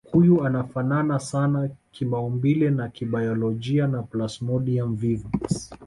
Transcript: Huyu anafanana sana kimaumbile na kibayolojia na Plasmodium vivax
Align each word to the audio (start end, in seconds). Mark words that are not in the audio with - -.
Huyu 0.11 0.45
anafanana 0.45 1.19
sana 1.19 1.69
kimaumbile 1.91 2.69
na 2.69 2.89
kibayolojia 2.89 3.87
na 3.87 4.03
Plasmodium 4.03 4.95
vivax 4.95 5.73